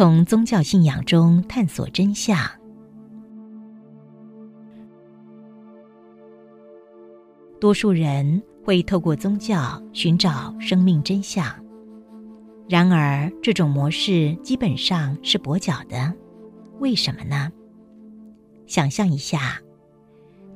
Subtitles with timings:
[0.00, 2.34] 从宗教信仰中探索真相。
[7.60, 11.44] 多数人会透过宗教寻找生命真相，
[12.66, 16.10] 然而这种模式基本上是跛脚的。
[16.78, 17.52] 为什么呢？
[18.66, 19.60] 想象一下，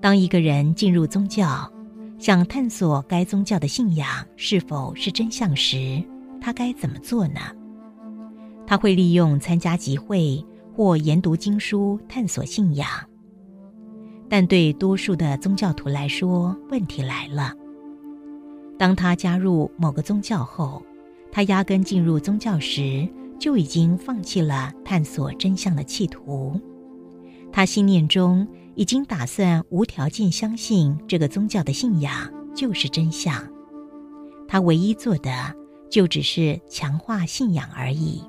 [0.01, 1.71] 当一个人进入宗教，
[2.19, 6.03] 想探索该宗教的信仰是否是真相时，
[6.41, 7.41] 他该怎么做呢？
[8.67, 10.45] 他会利用参加集会
[10.75, 12.89] 或研读经书探索信仰。
[14.29, 17.53] 但对多数的宗教徒来说，问题来了。
[18.79, 20.83] 当他加入某个宗教后，
[21.31, 26.61] 他压根进入宗教时就已经放弃了探索真相的企图。
[27.53, 32.13] 他心念中已经打算无条件相信这个宗教的信仰
[32.53, 33.47] 就是真相。
[34.49, 35.55] 他唯一做的
[35.89, 38.23] 就只是强化信仰而已。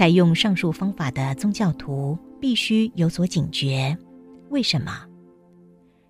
[0.00, 3.94] 采用上述方法的宗教徒必须有所警觉。
[4.48, 4.90] 为什么？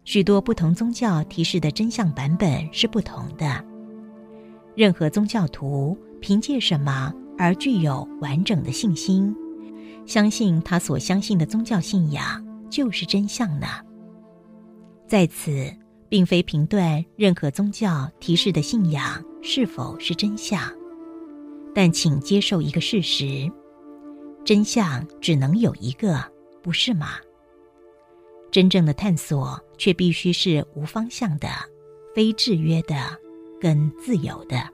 [0.04, 3.64] 许多不同宗教提示的真相版本是不同的。
[4.76, 9.34] 任何宗教徒凭借什么而具有完整的信心，
[10.06, 13.66] 相信他所相信的宗教信仰就是真相呢？
[15.08, 15.68] 在此，
[16.08, 20.62] 并非评断任何宗教提示的信仰是否是真相，
[21.74, 23.50] 但请接受一个事实：
[24.44, 26.22] 真相只能有一个，
[26.62, 27.12] 不是吗？
[28.50, 31.48] 真正的探索却必须是无方向的、
[32.14, 32.96] 非制约的、
[33.60, 34.68] 跟自由的，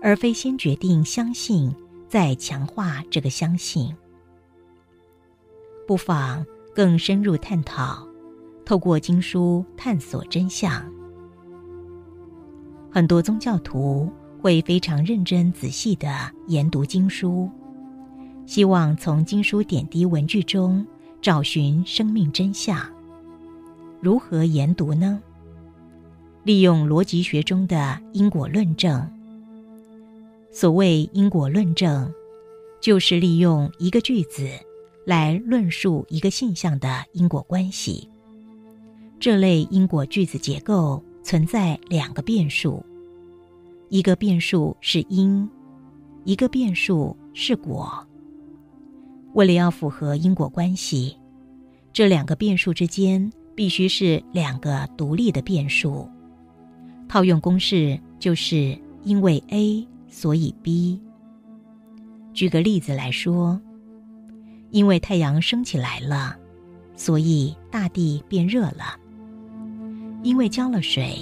[0.00, 1.74] 而非先决定相信，
[2.08, 3.92] 再强化这个相信。
[5.86, 8.06] 不妨更深入探讨，
[8.64, 10.84] 透过经书探索真相。
[12.90, 14.08] 很多宗教徒
[14.40, 17.50] 会非常认真仔细的研读经书，
[18.48, 20.84] 希望从经书点滴文句中。
[21.20, 22.78] 找寻生命真相，
[24.00, 25.20] 如何研读呢？
[26.44, 29.04] 利用逻辑学中的因果论证。
[30.52, 32.08] 所谓因果论证，
[32.80, 34.48] 就是利用一个句子
[35.04, 38.08] 来论述一个现象的因果关系。
[39.18, 42.80] 这类因果句子结构存在两个变数，
[43.88, 45.50] 一个变数是因，
[46.22, 48.06] 一个变数是果。
[49.38, 51.16] 为了要符合因果关系，
[51.92, 56.10] 这两个变数之间必须是两个独立的变数。
[57.08, 61.00] 套用公式就是因为 A 所以 B。
[62.34, 63.60] 举个例子来说，
[64.70, 66.36] 因为太阳升起来了，
[66.96, 68.98] 所以大地变热了；
[70.24, 71.16] 因为浇了水，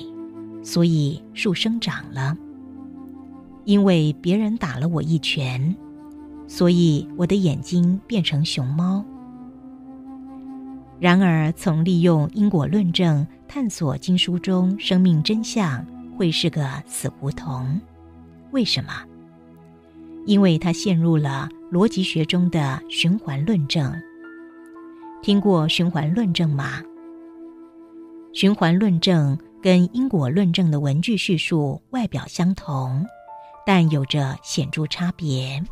[0.62, 2.34] 所以树生长了；
[3.66, 5.76] 因为别人打了我一拳。
[6.46, 9.04] 所以我的眼睛变成熊猫。
[10.98, 15.84] 然而，从利用因果论证探索经书中生命真相，
[16.16, 17.80] 会是个死胡同。
[18.52, 18.90] 为什么？
[20.24, 23.94] 因为它陷入了逻辑学中的循环论证。
[25.22, 26.82] 听过循环论证吗？
[28.32, 33.04] 循环论证跟因果论证的文句叙述外表相同，
[33.66, 35.62] 但有着显著差别。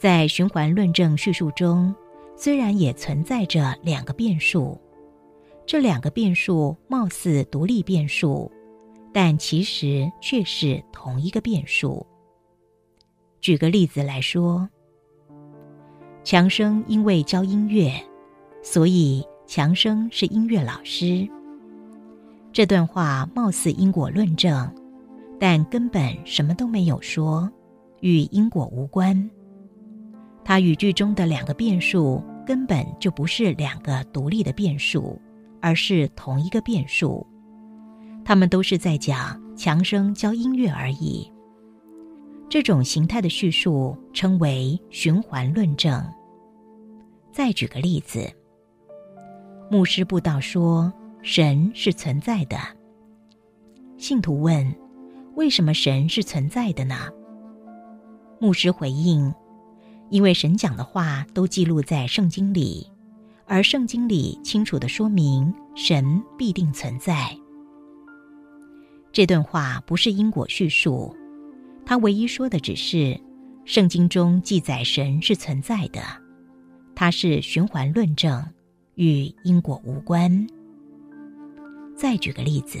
[0.00, 1.94] 在循环论证叙述中，
[2.34, 4.80] 虽然也存在着两个变数，
[5.66, 8.50] 这两个变数貌似独立变数，
[9.12, 12.06] 但其实却是同一个变数。
[13.42, 14.66] 举个例子来说，
[16.24, 17.92] 强生因为教音乐，
[18.62, 21.28] 所以强生是音乐老师。
[22.54, 24.74] 这段话貌似因果论证，
[25.38, 27.52] 但根本什么都没有说，
[28.00, 29.30] 与因果无关。
[30.44, 35.20] 它语句中的两个变数根本就不是两个独立的变数，
[35.60, 37.26] 而是同一个变数。
[38.24, 41.30] 他们都是在讲强生教音乐而已。
[42.48, 46.04] 这种形态的叙述称为循环论证。
[47.30, 48.28] 再举个例子，
[49.70, 50.92] 牧师布道说
[51.22, 52.58] 神是存在的。
[53.96, 54.74] 信徒问：
[55.36, 56.96] 为什么神是存在的呢？
[58.40, 59.32] 牧师回应。
[60.10, 62.86] 因为神讲的话都记录在圣经里，
[63.46, 67.36] 而圣经里清楚的说明神必定存在。
[69.12, 71.14] 这段话不是因果叙述，
[71.86, 73.18] 他唯一说的只是
[73.64, 76.00] 圣经中记载神是存在的，
[76.94, 78.44] 它是循环论证，
[78.96, 80.46] 与因果无关。
[81.96, 82.78] 再举个例子，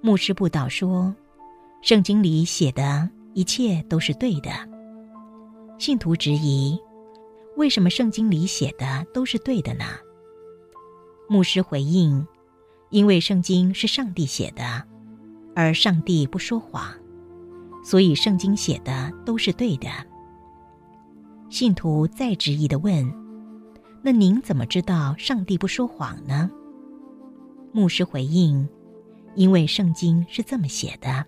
[0.00, 1.14] 牧师布道说，
[1.82, 4.50] 圣经里写的一切都是对的。
[5.80, 6.78] 信徒质疑：
[7.56, 9.86] 为什么圣经里写的都是对的呢？
[11.26, 12.26] 牧师回应：
[12.90, 14.84] 因为圣经是上帝写的，
[15.56, 16.92] 而上帝不说谎，
[17.82, 19.88] 所以圣经写的都是对的。
[21.48, 23.10] 信徒再质疑的问：
[24.02, 26.50] 那您怎么知道上帝不说谎呢？
[27.72, 28.68] 牧师回应：
[29.34, 31.24] 因为圣经是这么写的。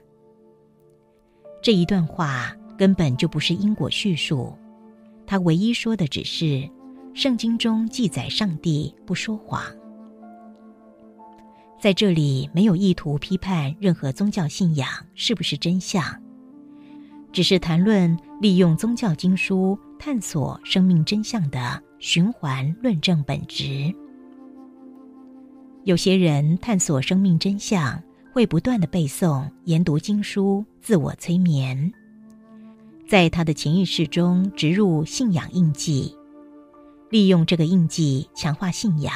[1.63, 2.55] 这一段话。
[2.79, 4.57] 根本就不是因果叙述，
[5.27, 6.69] 他唯一说的只是
[7.15, 9.63] 圣经中记载上帝不说谎。
[11.81, 16.05] 在这里没有意图批判任何宗教信仰是不是真相，
[17.33, 23.93] 只是谈论利用宗教经书探索生命真相的循环论证本质。
[25.85, 28.01] 有些人探索生命真相，
[28.33, 31.93] 会不断的背诵、研读经书，自我催眠。
[33.07, 36.17] 在他的潜意识中植入信仰印记，
[37.11, 39.13] 利用这个印记强化信仰。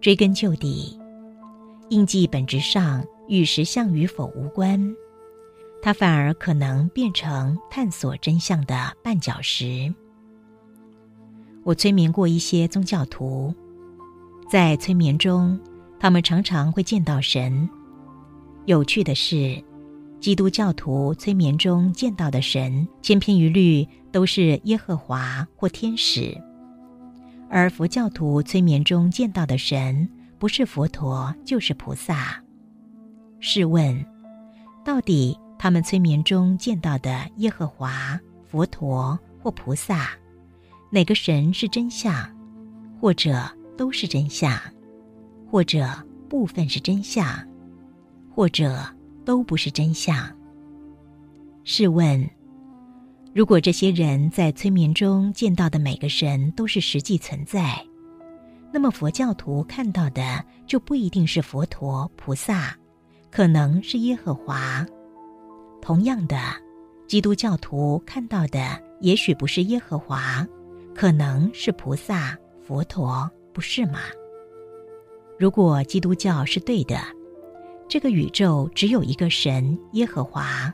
[0.00, 1.00] 追根究底，
[1.88, 4.94] 印记本质上与实相与否无关，
[5.80, 9.92] 它反而可能变成探索真相的绊脚石。
[11.62, 13.54] 我催眠过一些宗教徒，
[14.50, 15.58] 在催眠中，
[15.98, 17.66] 他们常常会见到神。
[18.66, 19.64] 有趣的是。
[20.24, 26.34] 基督教徒催眠中见到的神，千篇一律都是耶和华或天使；
[27.50, 32.42] 而佛教徒催眠中见到的神，不是佛陀就是菩萨。
[33.38, 34.02] 试问，
[34.82, 38.18] 到底他们催眠中见到的耶和华、
[38.50, 40.08] 佛陀或菩萨，
[40.88, 42.14] 哪个神是真相？
[42.98, 43.46] 或者
[43.76, 44.58] 都是真相？
[45.50, 45.86] 或者
[46.30, 47.26] 部分是真相？
[48.34, 48.82] 或者？
[49.24, 50.16] 都不是真相。
[51.64, 52.28] 试问，
[53.34, 57.82] 如果这些人在催眠中见到的每个神都是实际存在，
[58.72, 62.76] 那么佛教徒看到的就不一定是佛陀、菩萨，
[63.30, 64.86] 可能是耶和华。
[65.80, 66.38] 同样的，
[67.06, 70.46] 基督教徒看到的也许不是耶和华，
[70.94, 74.00] 可能是菩萨、佛陀，不是吗？
[75.38, 76.98] 如果基督教是对的。
[77.88, 80.72] 这个宇宙只有一个神耶和华，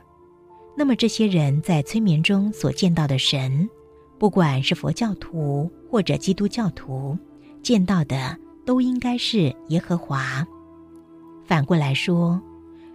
[0.75, 3.69] 那么这些人在催眠中所见到的神，
[4.17, 7.17] 不管是佛教徒或者基督教徒，
[7.61, 8.35] 见到的
[8.65, 10.45] 都应该是耶和华。
[11.45, 12.41] 反过来说，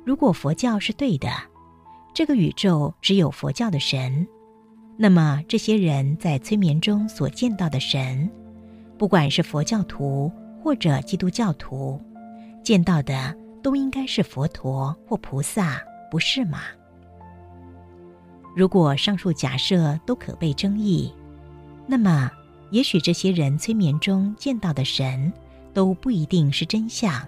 [0.05, 1.29] 如果佛教是对的，
[2.15, 4.27] 这个宇宙只有佛教的神，
[4.97, 8.29] 那么这些人在催眠中所见到的神，
[8.99, 10.33] 不管是佛教徒
[10.65, 12.01] 或者基督教徒，
[12.65, 13.37] 见到的。
[13.67, 16.61] 都应该是佛陀或菩萨，不是吗？
[18.55, 21.13] 如果上述假设都可被争议，
[21.85, 22.31] 那么
[22.71, 25.33] 也许这些人催眠中见到的神
[25.75, 27.27] 都不一定是真相，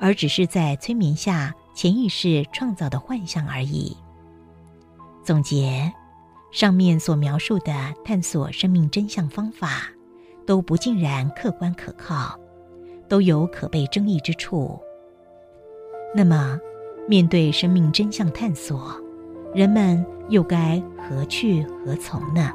[0.00, 3.94] 而只是在催眠下潜意识创造的幻象而已。
[5.22, 5.92] 总结，
[6.52, 9.90] 上面所描述的探索生命真相方法，
[10.46, 12.34] 都不尽然客观可靠，
[13.10, 14.80] 都有可被争议之处。
[16.16, 16.60] 那么，
[17.08, 18.94] 面对生命真相探索，
[19.52, 22.50] 人们又该何去何从呢？